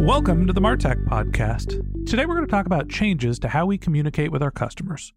Welcome 0.00 0.46
to 0.46 0.54
the 0.54 0.62
Martech 0.62 1.04
Podcast. 1.04 2.06
Today 2.06 2.24
we're 2.24 2.34
going 2.34 2.46
to 2.46 2.50
talk 2.50 2.64
about 2.64 2.88
changes 2.88 3.38
to 3.40 3.48
how 3.48 3.66
we 3.66 3.76
communicate 3.76 4.32
with 4.32 4.42
our 4.42 4.50
customers. 4.50 5.12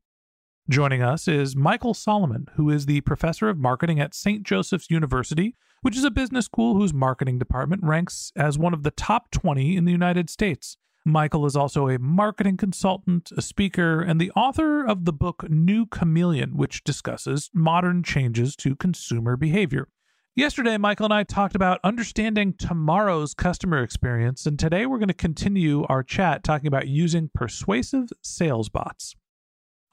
Joining 0.69 1.01
us 1.01 1.25
is 1.25 1.55
Michael 1.55 1.93
Solomon, 1.93 2.47
who 2.57 2.69
is 2.69 2.85
the 2.85 2.99
professor 2.99 3.47
of 3.47 3.57
marketing 3.57 4.01
at 4.01 4.13
St. 4.13 4.43
Joseph's 4.43 4.91
University, 4.91 5.55
which 5.83 5.95
is 5.95 6.03
a 6.03 6.11
business 6.11 6.43
school 6.45 6.75
whose 6.75 6.93
marketing 6.93 7.39
department 7.39 7.81
ranks 7.81 8.33
as 8.35 8.59
one 8.59 8.73
of 8.73 8.83
the 8.83 8.91
top 8.91 9.31
20 9.31 9.77
in 9.77 9.85
the 9.85 9.93
United 9.93 10.29
States. 10.29 10.75
Michael 11.05 11.45
is 11.45 11.55
also 11.55 11.87
a 11.87 11.97
marketing 11.97 12.57
consultant, 12.57 13.31
a 13.37 13.41
speaker, 13.41 14.01
and 14.01 14.19
the 14.19 14.31
author 14.31 14.85
of 14.85 15.05
the 15.05 15.13
book 15.13 15.49
New 15.49 15.85
Chameleon, 15.85 16.57
which 16.57 16.83
discusses 16.83 17.49
modern 17.53 18.03
changes 18.03 18.53
to 18.57 18.75
consumer 18.75 19.37
behavior. 19.37 19.87
Yesterday, 20.35 20.77
Michael 20.77 21.05
and 21.05 21.13
I 21.13 21.21
talked 21.21 21.53
about 21.53 21.79
understanding 21.83 22.55
tomorrow's 22.57 23.35
customer 23.35 23.83
experience, 23.83 24.47
and 24.47 24.57
today 24.57 24.87
we're 24.87 24.97
going 24.97 25.07
to 25.07 25.13
continue 25.13 25.85
our 25.89 26.01
chat 26.01 26.43
talking 26.43 26.65
about 26.65 26.87
using 26.87 27.29
persuasive 27.35 28.09
sales 28.23 28.67
bots. 28.67 29.13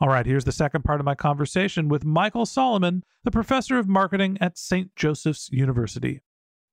All 0.00 0.08
right, 0.08 0.24
here's 0.24 0.46
the 0.46 0.50
second 0.50 0.82
part 0.82 0.98
of 0.98 1.04
my 1.04 1.14
conversation 1.14 1.90
with 1.90 2.06
Michael 2.06 2.46
Solomon, 2.46 3.04
the 3.22 3.30
professor 3.30 3.78
of 3.78 3.86
marketing 3.86 4.38
at 4.40 4.56
St. 4.56 4.96
Joseph's 4.96 5.50
University. 5.52 6.22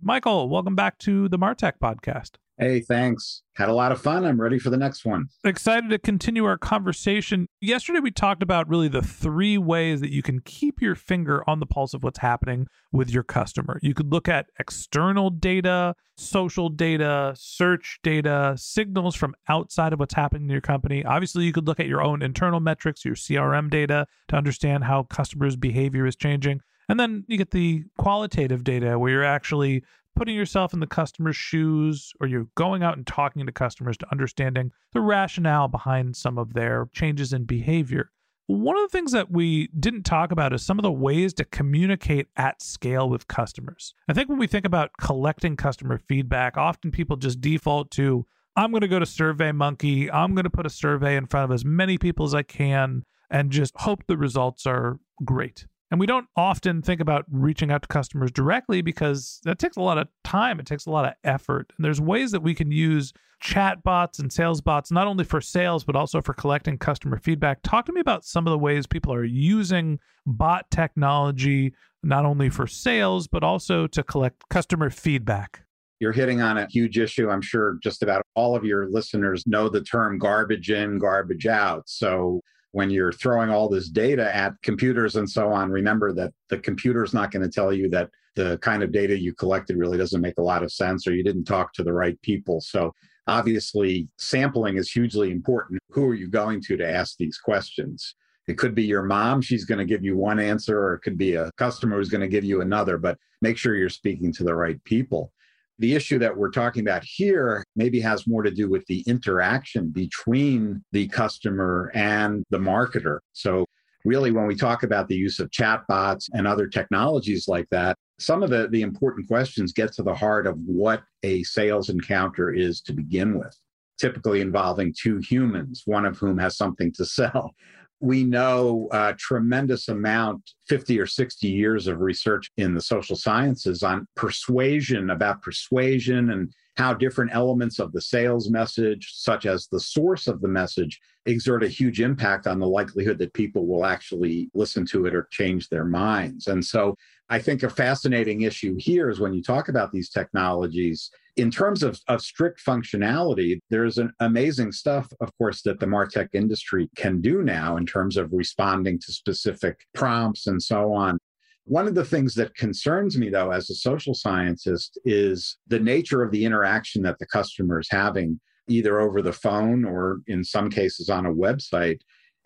Michael, 0.02 0.48
welcome 0.48 0.78
back 0.78 0.98
to 1.00 1.28
the 1.28 1.38
Martech 1.38 1.73
podcast. 1.84 2.36
Hey, 2.60 2.80
thanks. 2.80 3.44
Had 3.56 3.70
a 3.70 3.73
lot 3.73 3.92
of 3.92 4.02
fun. 4.02 4.26
I'm 4.26 4.42
ready 4.42 4.58
for 4.58 4.72
the 4.72 4.78
next 4.78 5.06
one. 5.06 5.28
Excited 5.44 5.92
to 5.92 6.00
continue 6.00 6.44
our 6.45 6.58
conversation. 6.58 7.48
Yesterday, 7.62 8.00
we 8.00 8.10
talked 8.10 8.42
about 8.42 8.68
really 8.68 8.88
the 8.88 9.04
three 9.04 9.60
ways 9.60 10.02
that 10.02 10.12
you 10.12 10.23
can 10.23 10.40
keep 10.40 10.82
your 10.82 10.95
finger 10.95 11.48
on 11.48 11.60
the 11.60 11.68
pulse 11.68 11.94
of 11.94 12.04
what's 12.04 12.18
happening 12.18 12.66
with 12.92 13.12
your 13.12 13.22
customer. 13.22 13.80
You 13.84 13.94
could 13.94 14.12
look 14.12 14.28
at 14.28 14.48
external 14.58 15.30
data, 15.30 15.94
social 16.16 16.70
data, 16.70 17.36
search 17.38 18.00
data, 18.02 18.56
signals 18.58 19.16
from 19.16 19.36
outside 19.48 19.94
of 19.94 20.00
what's 20.00 20.16
happening 20.16 20.45
in 20.45 20.50
your 20.50 20.62
company. 20.62 21.06
Obviously, 21.06 21.45
you 21.45 21.54
could 21.54 21.68
look 21.68 21.80
at 21.80 21.88
your 21.88 22.02
own 22.02 22.24
internal 22.24 22.60
metrics, 22.60 23.06
your 23.06 23.16
CRM 23.16 23.70
data 23.70 24.08
to 24.30 24.36
understand 24.36 24.86
how 24.86 25.04
customers' 25.04 25.56
behavior 25.56 26.08
is 26.08 26.16
changing. 26.16 26.62
And 26.89 27.00
then 27.00 27.26
you 27.28 27.38
get 27.38 27.52
the 27.52 27.84
qualitative 28.00 28.64
data 28.64 28.98
where 28.98 29.12
you're 29.12 29.24
actually 29.24 29.84
putting 30.17 30.36
yourself 30.36 30.73
in 30.73 30.80
the 30.80 30.88
customer's 30.88 31.36
shoes 31.36 32.11
or 32.20 32.28
you're 32.28 32.48
going 32.55 32.83
out 32.83 32.98
and 32.98 33.05
talking 33.05 33.45
to 33.45 33.52
customers 33.52 33.98
to 33.98 34.11
understanding 34.11 34.72
the 34.94 35.02
rationale 35.02 35.67
behind 35.67 36.16
some 36.16 36.38
of 36.38 36.54
their 36.54 36.89
changes 36.94 37.33
in 37.33 37.44
behavior. 37.44 38.11
One 38.48 38.77
of 38.77 38.83
the 38.83 38.98
things 38.98 39.11
that 39.11 39.30
we 39.30 39.67
didn't 39.77 40.04
talk 40.04 40.32
about 40.32 40.54
is 40.54 40.66
some 40.66 40.80
of 40.80 40.83
the 40.83 40.92
ways 40.92 41.33
to 41.33 41.45
communicate 41.45 42.27
at 42.38 42.61
scale 42.61 43.10
with 43.10 43.27
customers. 43.27 43.94
I 44.08 44.14
think 44.14 44.30
when 44.30 44.39
we 44.39 44.48
think 44.48 44.66
about 44.66 44.92
collecting 45.00 45.58
customer 45.58 45.98
feedback, 45.98 46.56
often 46.58 46.92
people 46.92 47.17
just 47.17 47.42
default 47.42 47.92
to 47.92 48.26
I'm 48.56 48.72
going 48.72 48.82
to 48.82 48.88
go 48.88 48.98
to 48.98 49.06
SurveyMonkey, 49.06 50.10
I'm 50.11 50.33
going 50.33 50.45
to 50.45 50.50
put 50.50 50.66
a 50.66 50.70
survey 50.72 51.16
in 51.16 51.27
front 51.27 51.44
of 51.44 51.54
as 51.54 51.64
many 51.64 52.00
people 52.00 52.26
as 52.26 52.33
I 52.33 52.42
can 52.42 53.04
and 53.30 53.52
just 53.52 53.73
hope 53.77 54.08
the 54.08 54.17
results 54.17 54.66
are 54.66 55.00
great. 55.23 55.67
And 55.89 55.99
we 55.99 56.05
don't 56.05 56.27
often 56.36 56.81
think 56.81 56.99
about 56.99 57.25
reaching 57.31 57.71
out 57.71 57.81
to 57.83 57.87
customers 57.87 58.31
directly 58.31 58.81
because 58.81 59.39
that 59.43 59.58
takes 59.58 59.77
a 59.77 59.81
lot 59.81 59.98
of 59.98 60.09
time. 60.23 60.59
It 60.59 60.65
takes 60.65 60.86
a 60.86 60.92
lot 60.92 61.05
of 61.05 61.14
effort. 61.23 61.71
And 61.77 61.86
there's 61.86 62.02
ways 62.02 62.31
that 62.31 62.43
we 62.43 62.53
can 62.53 62.71
use 62.71 63.14
chat 63.39 63.83
bots 63.83 64.20
and 64.20 64.31
sales 64.31 64.59
bots, 64.59 64.92
not 64.92 65.08
only 65.08 65.23
for 65.23 65.39
sales, 65.39 65.83
but 65.86 65.95
also 65.95 66.21
for 66.21 66.33
collecting 66.33 66.77
customer 66.77 67.17
feedback. 67.17 67.59
Talk 67.64 67.86
to 67.86 67.93
me 67.93 68.02
about 68.02 68.26
some 68.26 68.45
of 68.47 68.52
the 68.52 68.58
ways 68.58 68.86
people 68.86 69.14
are 69.14 69.23
using 69.23 69.99
bot 70.26 70.70
technology, 70.71 71.73
not 72.03 72.26
only 72.26 72.49
for 72.49 72.67
sales, 72.67 73.27
but 73.27 73.43
also 73.43 73.87
to 73.87 74.03
collect 74.03 74.43
customer 74.49 74.89
feedback. 74.89 75.64
You're 75.99 76.11
hitting 76.11 76.42
on 76.42 76.58
a 76.58 76.67
huge 76.67 76.99
issue. 76.99 77.30
I'm 77.30 77.42
sure 77.42 77.77
just 77.81 78.03
about 78.03 78.21
all 78.36 78.55
of 78.55 78.64
your 78.64 78.89
listeners 78.89 79.47
know 79.47 79.70
the 79.70 79.81
term 79.81 80.20
garbage 80.20 80.70
in, 80.70 80.99
garbage 80.99 81.47
out. 81.47 81.83
So 81.87 82.42
when 82.72 82.89
you're 82.89 83.11
throwing 83.11 83.50
all 83.50 83.70
this 83.70 83.89
data 83.89 84.36
at 84.36 84.54
computers 84.61 85.16
and 85.16 85.30
so 85.30 85.52
on, 85.52 85.72
remember 85.72 86.14
that 86.14 86.33
the 86.50 86.60
computer 86.60 87.04
is 87.04 87.14
not 87.14 87.32
going 87.32 87.44
to 87.44 87.52
tell 87.52 87.73
you 87.73 87.89
that 87.89 88.10
the 88.36 88.58
kind 88.60 88.83
of 88.83 88.92
data 88.92 89.20
you 89.20 89.33
collected 89.33 89.78
really 89.78 89.98
doesn't 89.98 90.22
make 90.22 90.38
a 90.38 90.44
lot 90.44 90.64
of 90.64 90.72
sense 90.72 91.08
or 91.08 91.14
you 91.14 91.23
didn't 91.23 91.45
talk 91.45 91.73
to 91.73 91.83
the 91.83 91.94
right 91.94 92.22
people. 92.22 92.61
So 92.61 92.94
obviously, 93.26 94.08
sampling 94.17 94.77
is 94.77 94.92
hugely 94.92 95.32
important. 95.32 95.80
Who 95.92 96.06
are 96.06 96.16
you 96.16 96.30
going 96.30 96.61
to 96.64 96.77
to 96.77 96.89
ask 96.89 97.17
these 97.17 97.38
questions? 97.38 98.16
It 98.48 98.58
could 98.58 98.76
be 98.76 98.83
your 98.83 99.04
mom, 99.04 99.42
she's 99.42 99.66
going 99.66 99.80
to 99.80 99.86
give 99.86 100.04
you 100.04 100.16
one 100.16 100.39
answer, 100.39 100.80
or 100.80 100.94
it 100.94 101.02
could 101.02 101.17
be 101.17 101.36
a 101.36 101.52
customer 101.58 101.98
who's 101.98 102.10
going 102.10 102.22
to 102.22 102.27
give 102.27 102.45
you 102.45 102.61
another, 102.61 102.98
but 102.98 103.17
make 103.42 103.58
sure 103.58 103.76
you're 103.76 103.89
speaking 103.89 104.32
to 104.33 104.44
the 104.44 104.56
right 104.56 104.82
people 104.86 105.33
the 105.80 105.93
issue 105.93 106.20
that 106.20 106.36
we're 106.36 106.52
talking 106.52 106.82
about 106.82 107.04
here 107.04 107.64
maybe 107.76 107.99
has 107.99 108.27
more 108.27 108.43
to 108.43 108.52
do 108.52 108.70
with 108.70 108.86
the 108.88 109.02
interaction 109.08 109.89
between 109.89 110.83
the 110.92 111.08
customer 111.08 111.92
and 111.93 112.43
the 112.49 112.58
marketer. 112.58 113.20
So, 113.33 113.65
really, 114.05 114.32
when 114.32 114.48
we 114.48 114.55
talk 114.55 114.83
about 114.83 115.08
the 115.08 115.15
use 115.15 115.39
of 115.39 115.49
chatbots 115.52 116.30
and 116.33 116.48
other 116.48 116.67
technologies 116.67 117.48
like 117.48 117.67
that, 117.71 117.95
some 118.20 118.42
of 118.42 118.49
the, 118.49 118.67
the 118.70 118.82
important 118.82 119.27
questions 119.27 119.73
get 119.73 119.93
to 119.93 120.04
the 120.04 120.15
heart 120.15 120.48
of 120.48 120.58
what 120.65 121.04
a 121.23 121.43
sales 121.43 121.89
encounter 121.89 122.52
is 122.52 122.82
to 122.82 122.94
begin 122.94 123.38
with, 123.38 123.55
typically 123.99 124.42
involving 124.42 124.94
two 124.99 125.17
humans, 125.17 125.83
one 125.86 126.05
of 126.05 126.17
whom 126.17 126.38
has 126.38 126.58
something 126.58 126.92
to 126.94 127.05
sell 127.05 127.54
we 127.99 128.24
know 128.24 128.88
a 128.91 129.13
tremendous 129.13 129.88
amount 129.88 130.51
50 130.67 130.99
or 130.99 131.07
60 131.07 131.47
years 131.47 131.88
of 131.88 131.99
research 131.99 132.51
in 132.57 132.73
the 132.73 132.81
social 132.81 133.15
sciences 133.15 133.81
on 133.83 134.07
persuasion 134.15 135.09
about 135.09 135.41
persuasion 135.41 136.31
and 136.31 136.53
how 136.75 136.94
different 136.94 137.31
elements 137.33 137.79
of 137.79 137.91
the 137.91 138.01
sales 138.01 138.49
message 138.51 139.13
such 139.15 139.45
as 139.47 139.67
the 139.67 139.79
source 139.79 140.27
of 140.27 140.41
the 140.41 140.47
message 140.47 140.99
exert 141.27 141.63
a 141.63 141.68
huge 141.68 142.01
impact 142.01 142.47
on 142.47 142.59
the 142.59 142.68
likelihood 142.68 143.19
that 143.19 143.33
people 143.33 143.68
will 143.68 143.85
actually 143.85 144.50
listen 144.53 144.85
to 144.85 145.06
it 145.06 145.13
or 145.13 145.27
change 145.31 145.69
their 145.69 145.85
minds 145.85 146.47
and 146.47 146.63
so 146.63 146.95
i 147.29 147.38
think 147.38 147.63
a 147.63 147.69
fascinating 147.69 148.41
issue 148.41 148.75
here 148.79 149.09
is 149.09 149.19
when 149.19 149.33
you 149.33 149.44
talk 149.44 149.69
about 149.69 149.91
these 149.91 150.09
technologies 150.09 151.12
in 151.38 151.51
terms 151.51 151.83
of, 151.83 152.00
of 152.07 152.21
strict 152.21 152.63
functionality, 152.65 153.59
there's 153.69 154.00
an 154.00 154.12
amazing 154.19 154.71
stuff, 154.71 155.07
of 155.21 155.29
course, 155.38 155.62
that 155.62 155.79
the 155.79 155.85
Martech 155.85 156.29
industry 156.33 156.89
can 156.95 157.21
do 157.21 157.44
now 157.44 157.77
in 157.77 157.85
terms 157.85 158.18
of 158.18 158.33
responding 158.33 159.00
to 159.00 159.13
specific 159.13 159.85
prompts 159.94 160.47
and 160.47 160.62
so 160.62 160.91
on. 160.94 161.19
One 161.65 161.88
of 161.88 161.95
the 161.95 162.06
things 162.06 162.33
that 162.35 162.56
concerns 162.56 163.18
me, 163.18 163.29
though, 163.29 163.51
as 163.51 163.69
a 163.69 163.75
social 163.75 164.15
scientist, 164.15 165.00
is 165.06 165.57
the 165.68 165.79
nature 165.79 166.24
of 166.24 166.31
the 166.31 166.44
interaction 166.44 167.03
that 167.03 167.19
the 167.19 167.27
customer 167.27 167.79
is 167.79 167.89
having, 167.91 168.39
either 168.67 168.99
over 168.99 169.21
the 169.21 169.33
phone 169.33 169.85
or 169.85 170.21
in 170.27 170.43
some 170.43 170.69
cases 170.69 171.09
on 171.09 171.25
a 171.25 171.33
website. 171.33 171.99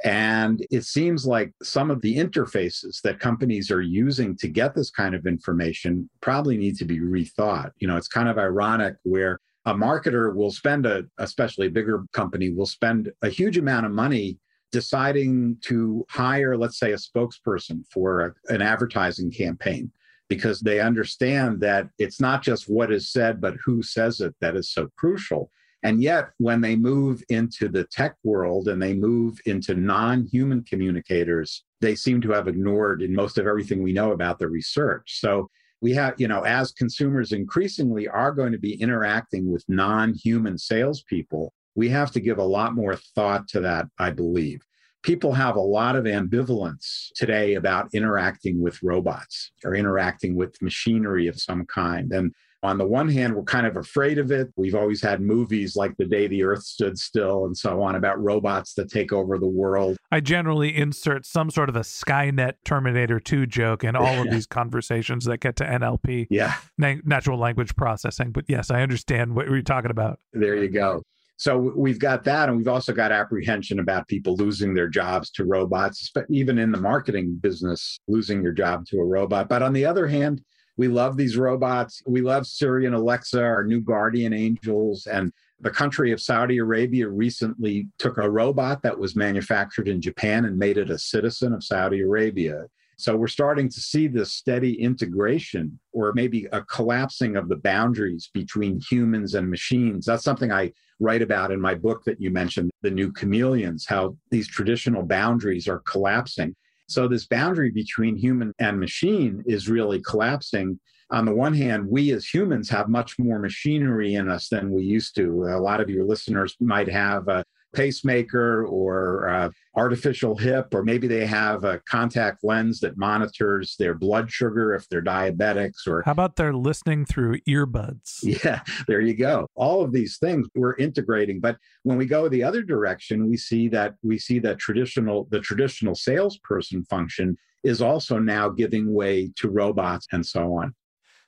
And 0.03 0.65
it 0.71 0.83
seems 0.83 1.27
like 1.27 1.53
some 1.61 1.91
of 1.91 2.01
the 2.01 2.17
interfaces 2.17 3.01
that 3.03 3.19
companies 3.19 3.69
are 3.69 3.81
using 3.81 4.35
to 4.37 4.47
get 4.47 4.73
this 4.73 4.89
kind 4.89 5.13
of 5.13 5.27
information 5.27 6.09
probably 6.21 6.57
need 6.57 6.75
to 6.77 6.85
be 6.85 6.99
rethought. 6.99 7.71
You 7.77 7.87
know, 7.87 7.97
it's 7.97 8.07
kind 8.07 8.27
of 8.27 8.39
ironic 8.39 8.95
where 9.03 9.39
a 9.65 9.75
marketer 9.75 10.33
will 10.33 10.51
spend 10.51 10.87
a, 10.87 11.03
especially 11.19 11.67
a 11.67 11.71
bigger 11.71 12.03
company, 12.13 12.51
will 12.51 12.65
spend 12.65 13.11
a 13.21 13.29
huge 13.29 13.57
amount 13.57 13.85
of 13.85 13.91
money 13.91 14.39
deciding 14.71 15.57
to 15.61 16.05
hire, 16.09 16.57
let's 16.57 16.79
say, 16.79 16.93
a 16.93 16.97
spokesperson 16.97 17.83
for 17.91 18.21
a, 18.21 18.53
an 18.53 18.61
advertising 18.61 19.31
campaign 19.31 19.91
because 20.29 20.61
they 20.61 20.79
understand 20.79 21.59
that 21.59 21.89
it's 21.99 22.21
not 22.21 22.41
just 22.41 22.69
what 22.69 22.91
is 22.91 23.11
said, 23.11 23.41
but 23.41 23.55
who 23.65 23.83
says 23.83 24.21
it 24.21 24.33
that 24.39 24.55
is 24.55 24.71
so 24.71 24.87
crucial. 24.97 25.51
And 25.83 26.01
yet, 26.01 26.29
when 26.37 26.61
they 26.61 26.75
move 26.75 27.23
into 27.29 27.67
the 27.67 27.85
tech 27.85 28.15
world 28.23 28.67
and 28.67 28.81
they 28.81 28.93
move 28.93 29.39
into 29.45 29.73
non 29.73 30.27
human 30.27 30.63
communicators, 30.63 31.63
they 31.79 31.95
seem 31.95 32.21
to 32.21 32.31
have 32.31 32.47
ignored 32.47 33.01
in 33.01 33.15
most 33.15 33.37
of 33.37 33.47
everything 33.47 33.81
we 33.81 33.93
know 33.93 34.11
about 34.11 34.37
the 34.37 34.47
research. 34.47 35.19
So, 35.19 35.49
we 35.81 35.93
have, 35.93 36.13
you 36.17 36.27
know, 36.27 36.43
as 36.43 36.71
consumers 36.71 37.31
increasingly 37.31 38.07
are 38.07 38.31
going 38.31 38.51
to 38.51 38.59
be 38.59 38.79
interacting 38.79 39.51
with 39.51 39.65
non 39.67 40.13
human 40.13 40.57
salespeople, 40.57 41.51
we 41.75 41.89
have 41.89 42.11
to 42.11 42.19
give 42.19 42.37
a 42.37 42.43
lot 42.43 42.75
more 42.75 42.95
thought 42.95 43.47
to 43.49 43.61
that, 43.61 43.87
I 43.97 44.11
believe. 44.11 44.61
People 45.03 45.33
have 45.33 45.55
a 45.55 45.59
lot 45.59 45.95
of 45.95 46.03
ambivalence 46.03 47.07
today 47.15 47.55
about 47.55 47.89
interacting 47.91 48.61
with 48.61 48.83
robots 48.83 49.51
or 49.65 49.73
interacting 49.73 50.35
with 50.35 50.61
machinery 50.61 51.25
of 51.25 51.41
some 51.41 51.65
kind. 51.65 52.11
And 52.11 52.35
on 52.63 52.77
the 52.77 52.85
one 52.85 53.09
hand, 53.09 53.35
we're 53.35 53.43
kind 53.43 53.65
of 53.65 53.75
afraid 53.75 54.19
of 54.19 54.31
it. 54.31 54.49
We've 54.55 54.75
always 54.75 55.01
had 55.01 55.19
movies 55.19 55.75
like 55.75 55.97
The 55.97 56.05
Day 56.05 56.27
the 56.27 56.43
Earth 56.43 56.63
Stood 56.63 56.97
Still 56.97 57.45
and 57.45 57.57
so 57.57 57.81
on 57.81 57.95
about 57.95 58.21
robots 58.21 58.75
that 58.75 58.91
take 58.91 59.11
over 59.11 59.39
the 59.39 59.47
world. 59.47 59.97
I 60.11 60.19
generally 60.19 60.75
insert 60.75 61.25
some 61.25 61.49
sort 61.49 61.69
of 61.69 61.75
a 61.75 61.81
Skynet 61.81 62.53
Terminator 62.63 63.19
2 63.19 63.47
joke 63.47 63.83
in 63.83 63.95
all 63.95 64.21
of 64.21 64.29
these 64.31 64.45
conversations 64.45 65.25
that 65.25 65.39
get 65.39 65.55
to 65.55 65.63
NLP. 65.63 66.27
Yeah. 66.29 66.53
Na- 66.77 66.95
natural 67.03 67.39
language 67.39 67.75
processing. 67.75 68.31
But 68.31 68.45
yes, 68.47 68.69
I 68.69 68.81
understand 68.81 69.35
what 69.35 69.47
you're 69.47 69.61
talking 69.63 69.91
about. 69.91 70.19
There 70.33 70.55
you 70.55 70.69
go. 70.69 71.01
So 71.37 71.57
we've 71.57 71.97
got 71.97 72.23
that, 72.25 72.49
and 72.49 72.57
we've 72.59 72.67
also 72.67 72.93
got 72.93 73.11
apprehension 73.11 73.79
about 73.79 74.07
people 74.07 74.35
losing 74.35 74.75
their 74.75 74.87
jobs 74.87 75.31
to 75.31 75.43
robots, 75.43 76.11
even 76.29 76.59
in 76.59 76.71
the 76.71 76.79
marketing 76.79 77.39
business, 77.41 77.97
losing 78.07 78.43
your 78.43 78.51
job 78.51 78.85
to 78.89 78.99
a 78.99 79.03
robot. 79.03 79.49
But 79.49 79.63
on 79.63 79.73
the 79.73 79.83
other 79.83 80.05
hand, 80.05 80.43
we 80.77 80.87
love 80.87 81.17
these 81.17 81.37
robots. 81.37 82.01
We 82.05 82.21
love 82.21 82.47
Siri 82.47 82.85
and 82.85 82.95
Alexa, 82.95 83.41
our 83.41 83.63
new 83.63 83.81
guardian 83.81 84.33
angels. 84.33 85.07
And 85.07 85.31
the 85.59 85.69
country 85.69 86.11
of 86.11 86.21
Saudi 86.21 86.57
Arabia 86.57 87.07
recently 87.07 87.87
took 87.99 88.17
a 88.17 88.29
robot 88.29 88.81
that 88.83 88.97
was 88.97 89.15
manufactured 89.15 89.87
in 89.87 90.01
Japan 90.01 90.45
and 90.45 90.57
made 90.57 90.77
it 90.77 90.89
a 90.89 90.97
citizen 90.97 91.53
of 91.53 91.63
Saudi 91.63 92.01
Arabia. 92.01 92.65
So 92.97 93.15
we're 93.15 93.27
starting 93.27 93.67
to 93.67 93.79
see 93.79 94.07
this 94.07 94.31
steady 94.33 94.79
integration 94.79 95.79
or 95.91 96.13
maybe 96.13 96.47
a 96.51 96.61
collapsing 96.61 97.35
of 97.35 97.49
the 97.49 97.55
boundaries 97.55 98.29
between 98.31 98.79
humans 98.79 99.33
and 99.33 99.49
machines. 99.49 100.05
That's 100.05 100.23
something 100.23 100.51
I 100.51 100.71
write 100.99 101.23
about 101.23 101.51
in 101.51 101.59
my 101.59 101.73
book 101.73 102.03
that 102.05 102.21
you 102.21 102.29
mentioned, 102.29 102.69
The 102.83 102.91
New 102.91 103.11
Chameleons, 103.11 103.87
how 103.87 104.15
these 104.29 104.47
traditional 104.47 105.01
boundaries 105.01 105.67
are 105.67 105.79
collapsing. 105.79 106.55
So, 106.91 107.07
this 107.07 107.25
boundary 107.25 107.71
between 107.71 108.17
human 108.17 108.53
and 108.59 108.77
machine 108.77 109.45
is 109.47 109.69
really 109.69 110.01
collapsing. 110.01 110.77
On 111.09 111.23
the 111.23 111.33
one 111.33 111.53
hand, 111.53 111.87
we 111.87 112.11
as 112.11 112.25
humans 112.25 112.69
have 112.69 112.89
much 112.89 113.17
more 113.17 113.39
machinery 113.39 114.15
in 114.15 114.27
us 114.27 114.49
than 114.49 114.71
we 114.71 114.83
used 114.83 115.15
to. 115.15 115.45
A 115.45 115.59
lot 115.59 115.79
of 115.79 115.89
your 115.89 116.03
listeners 116.03 116.57
might 116.59 116.89
have 116.89 117.29
a 117.29 117.45
pacemaker 117.73 118.65
or 118.65 119.29
uh, 119.29 119.49
artificial 119.75 120.35
hip, 120.35 120.73
or 120.73 120.83
maybe 120.83 121.07
they 121.07 121.25
have 121.25 121.63
a 121.63 121.79
contact 121.89 122.43
lens 122.43 122.79
that 122.81 122.97
monitors 122.97 123.75
their 123.77 123.93
blood 123.93 124.31
sugar 124.31 124.73
if 124.73 124.87
they're 124.89 125.01
diabetics. 125.01 125.87
Or 125.87 126.03
how 126.03 126.11
about 126.11 126.35
they're 126.35 126.53
listening 126.53 127.05
through 127.05 127.39
earbuds? 127.41 128.19
Yeah, 128.43 128.61
there 128.87 129.01
you 129.01 129.13
go. 129.13 129.45
All 129.55 129.83
of 129.83 129.91
these 129.91 130.17
things 130.17 130.47
we're 130.55 130.75
integrating, 130.77 131.41
but 131.41 131.57
when 131.83 131.97
we 131.97 132.05
go 132.05 132.29
the 132.29 132.43
other 132.43 132.63
direction, 132.63 133.29
we 133.29 133.35
see 133.37 133.67
that 133.69 133.95
we 134.03 134.17
see 134.17 134.39
that 134.39 134.57
traditional 134.57 135.27
the 135.31 135.41
traditional 135.41 135.95
salesperson 135.95 136.85
function 136.85 137.37
is 137.63 137.81
also 137.81 138.19
now 138.19 138.49
giving 138.49 138.93
way 138.93 139.31
to 139.37 139.49
robots 139.49 140.07
and 140.11 140.25
so 140.25 140.53
on. 140.55 140.73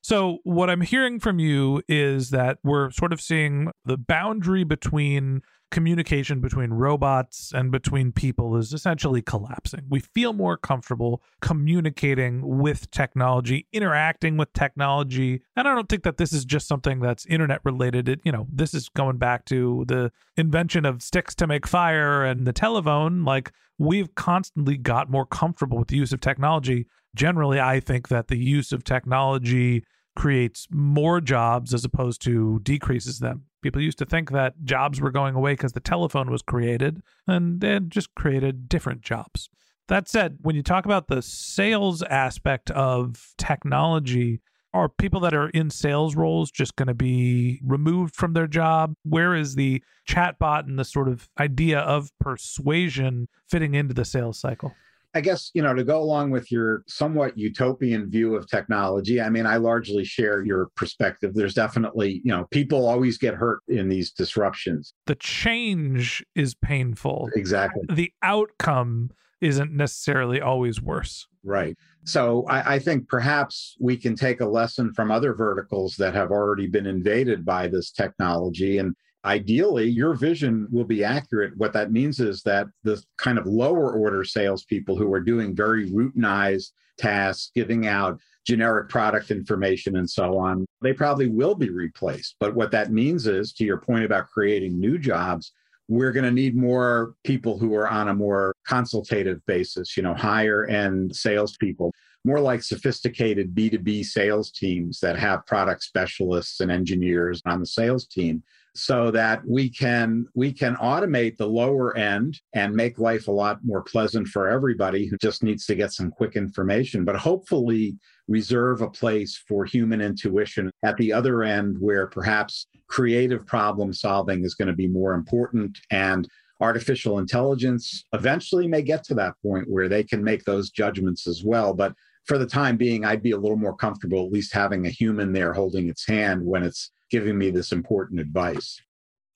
So, 0.03 0.39
what 0.43 0.69
I'm 0.69 0.81
hearing 0.81 1.21
from 1.21 1.39
you 1.39 1.81
is 1.87 2.29
that 2.31 2.57
we're 2.61 2.91
sort 2.91 3.13
of 3.13 3.21
seeing 3.21 3.71
the 3.85 3.97
boundary 3.97 4.65
between 4.65 5.41
communication 5.73 6.39
between 6.39 6.69
robots 6.69 7.51
and 7.53 7.71
between 7.71 8.11
people 8.11 8.55
is 8.55 8.73
essentially 8.73 9.23
collapsing. 9.23 9.81
We 9.89 9.99
feel 10.01 10.31
more 10.31 10.55
comfortable 10.55 11.23
communicating 11.41 12.59
with 12.59 12.91
technology, 12.91 13.67
interacting 13.73 14.37
with 14.37 14.53
technology. 14.53 15.41
And 15.55 15.67
I 15.67 15.73
don't 15.73 15.89
think 15.89 16.03
that 16.03 16.17
this 16.17 16.31
is 16.31 16.45
just 16.45 16.67
something 16.67 16.99
that's 16.99 17.25
internet 17.25 17.59
related. 17.65 18.07
It, 18.07 18.21
you 18.23 18.31
know, 18.31 18.45
this 18.53 18.75
is 18.75 18.87
going 18.89 19.17
back 19.17 19.45
to 19.45 19.83
the 19.87 20.11
invention 20.37 20.85
of 20.85 21.01
sticks 21.01 21.33
to 21.35 21.47
make 21.47 21.65
fire 21.65 22.23
and 22.23 22.45
the 22.45 22.53
telephone. 22.53 23.25
Like 23.25 23.51
we've 23.79 24.13
constantly 24.13 24.77
got 24.77 25.09
more 25.09 25.25
comfortable 25.25 25.79
with 25.79 25.87
the 25.87 25.97
use 25.97 26.13
of 26.13 26.21
technology. 26.21 26.85
Generally, 27.15 27.59
I 27.59 27.79
think 27.79 28.09
that 28.09 28.27
the 28.27 28.37
use 28.37 28.71
of 28.71 28.83
technology 28.83 29.83
creates 30.15 30.67
more 30.69 31.19
jobs 31.19 31.73
as 31.73 31.83
opposed 31.83 32.21
to 32.21 32.59
decreases 32.61 33.17
them. 33.17 33.45
People 33.63 33.81
used 33.81 33.97
to 33.97 34.05
think 34.05 34.29
that 34.31 34.63
jobs 34.63 35.01
were 35.01 35.09
going 35.09 35.33
away 35.33 35.53
because 35.53 35.71
the 35.71 35.79
telephone 35.79 36.29
was 36.29 36.43
created, 36.43 37.01
and 37.25 37.61
they 37.61 37.79
just 37.79 38.13
created 38.13 38.69
different 38.69 39.01
jobs. 39.01 39.49
That 39.87 40.07
said, 40.07 40.37
when 40.41 40.55
you 40.55 40.63
talk 40.63 40.85
about 40.85 41.07
the 41.07 41.21
sales 41.21 42.03
aspect 42.03 42.69
of 42.71 43.33
technology, 43.37 44.41
are 44.73 44.89
people 44.89 45.19
that 45.21 45.33
are 45.33 45.49
in 45.49 45.69
sales 45.69 46.15
roles 46.15 46.51
just 46.51 46.75
going 46.75 46.87
to 46.87 46.93
be 46.93 47.61
removed 47.63 48.15
from 48.15 48.33
their 48.33 48.47
job? 48.47 48.95
Where 49.03 49.35
is 49.35 49.55
the 49.55 49.83
chatbot 50.09 50.67
and 50.67 50.77
the 50.77 50.85
sort 50.85 51.07
of 51.07 51.29
idea 51.39 51.79
of 51.79 52.11
persuasion 52.19 53.27
fitting 53.49 53.75
into 53.75 53.93
the 53.93 54.05
sales 54.05 54.39
cycle? 54.39 54.73
I 55.15 55.21
guess, 55.21 55.51
you 55.53 55.61
know, 55.61 55.73
to 55.73 55.83
go 55.83 56.01
along 56.01 56.31
with 56.31 56.51
your 56.51 56.83
somewhat 56.87 57.37
utopian 57.37 58.09
view 58.09 58.35
of 58.35 58.47
technology, 58.47 59.21
I 59.21 59.29
mean, 59.29 59.45
I 59.45 59.57
largely 59.57 60.03
share 60.03 60.43
your 60.43 60.69
perspective. 60.75 61.33
There's 61.35 61.53
definitely, 61.53 62.21
you 62.23 62.31
know, 62.31 62.45
people 62.51 62.87
always 62.87 63.17
get 63.17 63.35
hurt 63.35 63.59
in 63.67 63.89
these 63.89 64.11
disruptions. 64.11 64.93
The 65.05 65.15
change 65.15 66.25
is 66.35 66.55
painful. 66.55 67.29
Exactly. 67.35 67.83
The 67.89 68.11
outcome 68.23 69.11
isn't 69.41 69.71
necessarily 69.71 70.41
always 70.41 70.81
worse. 70.81 71.27
Right. 71.43 71.77
So 72.05 72.45
I, 72.47 72.75
I, 72.75 72.79
think 72.79 73.09
perhaps 73.09 73.75
we 73.79 73.97
can 73.97 74.15
take 74.15 74.39
a 74.39 74.45
lesson 74.45 74.93
from 74.93 75.11
other 75.11 75.33
verticals 75.33 75.95
that 75.97 76.13
have 76.13 76.31
already 76.31 76.67
been 76.67 76.85
invaded 76.85 77.43
by 77.43 77.67
this 77.67 77.91
technology 77.91 78.77
and 78.77 78.95
ideally 79.25 79.87
your 79.87 80.13
vision 80.13 80.67
will 80.71 80.83
be 80.85 81.03
accurate. 81.03 81.53
What 81.57 81.73
that 81.73 81.91
means 81.91 82.19
is 82.19 82.43
that 82.43 82.67
the 82.83 83.01
kind 83.17 83.37
of 83.37 83.45
lower 83.45 83.93
order 83.93 84.23
salespeople 84.23 84.97
who 84.97 85.11
are 85.13 85.21
doing 85.21 85.55
very 85.55 85.89
routinized 85.89 86.71
tasks, 86.97 87.51
giving 87.55 87.87
out 87.87 88.19
generic 88.45 88.89
product 88.89 89.31
information 89.31 89.95
and 89.95 90.09
so 90.09 90.37
on, 90.37 90.65
they 90.81 90.93
probably 90.93 91.27
will 91.27 91.55
be 91.55 91.69
replaced. 91.69 92.35
But 92.39 92.55
what 92.55 92.71
that 92.71 92.91
means 92.91 93.25
is, 93.27 93.53
to 93.53 93.63
your 93.63 93.77
point 93.77 94.03
about 94.03 94.29
creating 94.29 94.79
new 94.79 94.97
jobs, 94.97 95.53
we're 95.87 96.11
going 96.11 96.25
to 96.25 96.31
need 96.31 96.55
more 96.55 97.15
people 97.23 97.57
who 97.57 97.73
are 97.75 97.89
on 97.89 98.09
a 98.09 98.13
more 98.13 98.55
consultative 98.67 99.45
basis, 99.45 99.97
you 99.97 100.03
know, 100.03 100.13
higher 100.13 100.65
end 100.65 101.15
salespeople, 101.15 101.91
more 102.25 102.39
like 102.39 102.63
sophisticated 102.63 103.53
B2B 103.53 104.05
sales 104.05 104.51
teams 104.51 104.99
that 104.99 105.17
have 105.17 105.45
product 105.45 105.83
specialists 105.83 106.59
and 106.59 106.71
engineers 106.71 107.41
on 107.45 107.59
the 107.59 107.65
sales 107.65 108.07
team 108.07 108.43
so 108.75 109.11
that 109.11 109.45
we 109.47 109.69
can 109.69 110.25
we 110.33 110.51
can 110.51 110.75
automate 110.77 111.37
the 111.37 111.47
lower 111.47 111.95
end 111.95 112.39
and 112.53 112.73
make 112.73 112.97
life 112.97 113.27
a 113.27 113.31
lot 113.31 113.59
more 113.63 113.83
pleasant 113.83 114.27
for 114.27 114.49
everybody 114.49 115.05
who 115.05 115.15
just 115.17 115.43
needs 115.43 115.65
to 115.67 115.75
get 115.75 115.91
some 115.91 116.09
quick 116.09 116.35
information 116.35 117.05
but 117.05 117.15
hopefully 117.15 117.95
reserve 118.27 118.81
a 118.81 118.89
place 118.89 119.39
for 119.47 119.63
human 119.63 120.01
intuition 120.01 120.71
at 120.83 120.97
the 120.97 121.13
other 121.13 121.43
end 121.43 121.77
where 121.79 122.07
perhaps 122.07 122.65
creative 122.87 123.45
problem 123.45 123.93
solving 123.93 124.43
is 124.43 124.55
going 124.55 124.67
to 124.67 124.73
be 124.73 124.87
more 124.87 125.13
important 125.13 125.77
and 125.91 126.27
artificial 126.63 127.19
intelligence 127.19 128.05
eventually 128.13 128.67
may 128.67 128.81
get 128.81 129.03
to 129.03 129.13
that 129.13 129.33
point 129.43 129.69
where 129.69 129.89
they 129.89 130.03
can 130.03 130.23
make 130.23 130.45
those 130.45 130.69
judgments 130.69 131.27
as 131.27 131.43
well. 131.43 131.73
But 131.73 131.93
for 132.25 132.37
the 132.37 132.45
time 132.45 132.77
being 132.77 133.05
i'd 133.05 133.23
be 133.23 133.31
a 133.31 133.37
little 133.37 133.57
more 133.57 133.75
comfortable 133.75 134.25
at 134.25 134.31
least 134.31 134.53
having 134.53 134.85
a 134.85 134.89
human 134.89 135.33
there 135.33 135.53
holding 135.53 135.89
its 135.89 136.07
hand 136.07 136.45
when 136.45 136.63
it's 136.63 136.91
giving 137.13 137.37
me 137.37 137.51
this 137.51 137.71
important 137.71 138.19
advice. 138.19 138.81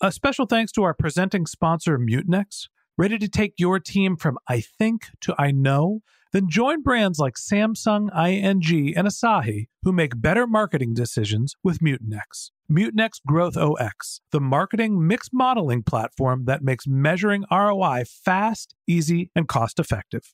A 0.02 0.12
special 0.12 0.48
thanks 0.48 0.72
to 0.72 0.82
our 0.82 0.96
presenting 0.96 1.46
sponsor, 1.46 2.00
Mutinex. 2.00 2.70
Ready 2.98 3.20
to 3.20 3.30
take 3.30 3.54
your 3.58 3.80
team 3.80 4.18
from 4.18 4.40
I 4.50 4.62
think 4.62 5.04
to 5.22 5.36
I 5.38 5.52
know? 5.52 6.02
Then 6.34 6.50
join 6.50 6.82
brands 6.82 7.20
like 7.20 7.36
Samsung, 7.36 8.10
ING, 8.18 8.98
and 8.98 9.08
Asahi 9.08 9.68
who 9.84 9.92
make 9.92 10.20
better 10.20 10.48
marketing 10.48 10.96
decisions 10.96 11.54
with 11.64 11.78
Mutinex. 11.80 12.50
Mutinex 12.70 13.22
Growth 13.26 13.56
OS, 13.56 14.22
the 14.32 14.42
marketing 14.42 15.08
mix 15.08 15.30
modeling 15.32 15.84
platform 15.84 16.46
that 16.46 16.64
makes 16.64 16.88
measuring 16.88 17.46
ROI 17.52 18.06
fast, 18.08 18.74
easy, 18.88 19.30
and 19.36 19.48
cost 19.48 19.80
effective. 19.80 20.34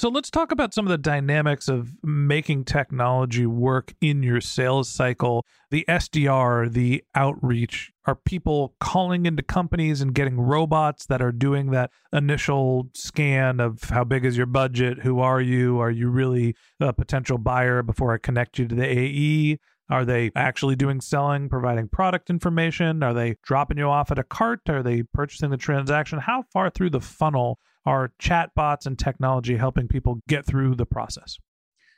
So 0.00 0.08
let's 0.08 0.30
talk 0.30 0.50
about 0.50 0.72
some 0.72 0.86
of 0.86 0.90
the 0.90 0.96
dynamics 0.96 1.68
of 1.68 1.92
making 2.02 2.64
technology 2.64 3.44
work 3.44 3.92
in 4.00 4.22
your 4.22 4.40
sales 4.40 4.88
cycle. 4.88 5.44
The 5.70 5.84
SDR, 5.86 6.72
the 6.72 7.04
outreach, 7.14 7.92
are 8.06 8.14
people 8.14 8.74
calling 8.80 9.26
into 9.26 9.42
companies 9.42 10.00
and 10.00 10.14
getting 10.14 10.40
robots 10.40 11.04
that 11.04 11.20
are 11.20 11.32
doing 11.32 11.70
that 11.72 11.90
initial 12.14 12.88
scan 12.94 13.60
of 13.60 13.90
how 13.90 14.04
big 14.04 14.24
is 14.24 14.38
your 14.38 14.46
budget? 14.46 15.00
Who 15.00 15.20
are 15.20 15.42
you? 15.42 15.78
Are 15.80 15.90
you 15.90 16.08
really 16.08 16.56
a 16.80 16.94
potential 16.94 17.36
buyer 17.36 17.82
before 17.82 18.14
I 18.14 18.16
connect 18.16 18.58
you 18.58 18.68
to 18.68 18.74
the 18.74 18.86
AE? 18.86 19.58
Are 19.90 20.04
they 20.04 20.30
actually 20.36 20.76
doing 20.76 21.00
selling, 21.00 21.48
providing 21.48 21.88
product 21.88 22.30
information? 22.30 23.02
Are 23.02 23.12
they 23.12 23.36
dropping 23.42 23.78
you 23.78 23.88
off 23.88 24.12
at 24.12 24.20
a 24.20 24.22
cart? 24.24 24.60
Are 24.68 24.84
they 24.84 25.02
purchasing 25.02 25.50
the 25.50 25.56
transaction? 25.56 26.20
How 26.20 26.44
far 26.52 26.70
through 26.70 26.90
the 26.90 27.00
funnel 27.00 27.58
are 27.84 28.12
chatbots 28.22 28.86
and 28.86 28.96
technology 28.96 29.56
helping 29.56 29.88
people 29.88 30.20
get 30.28 30.46
through 30.46 30.76
the 30.76 30.86
process? 30.86 31.38